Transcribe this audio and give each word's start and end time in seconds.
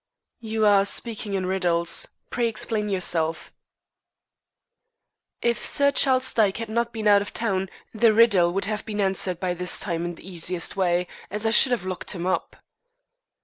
"You 0.39 0.65
are 0.65 0.83
speaking 0.83 1.35
in 1.35 1.45
riddles. 1.45 2.07
Pray 2.31 2.47
explain 2.47 2.89
yourself." 2.89 3.53
"If 5.43 5.63
Sir 5.63 5.91
Charles 5.91 6.33
Dyke 6.33 6.57
had 6.57 6.69
not 6.69 6.91
been 6.91 7.07
out 7.07 7.21
of 7.21 7.33
town, 7.33 7.69
the 7.93 8.11
riddle 8.11 8.51
would 8.51 8.65
have 8.65 8.83
been 8.83 8.99
answered 8.99 9.39
by 9.39 9.53
this 9.53 9.79
time 9.79 10.03
in 10.05 10.15
the 10.15 10.27
easiest 10.27 10.75
way, 10.75 11.05
as 11.29 11.45
I 11.45 11.51
should 11.51 11.71
have 11.71 11.85
locked 11.85 12.13
him 12.13 12.25
up." 12.25 12.55